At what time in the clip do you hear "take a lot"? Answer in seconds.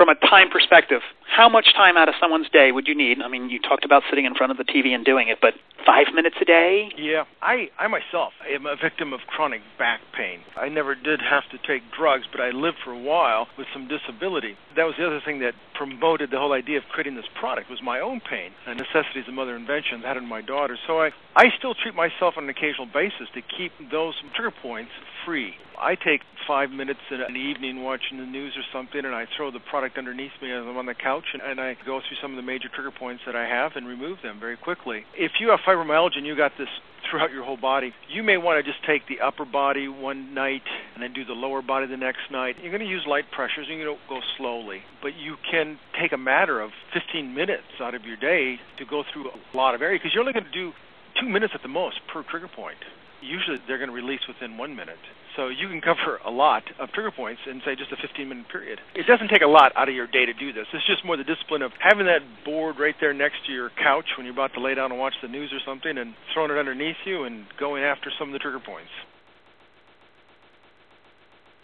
59.28-59.72